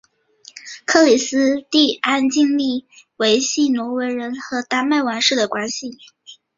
[0.83, 5.91] 克里斯蒂安尽力维系挪威人和丹麦王室的关系。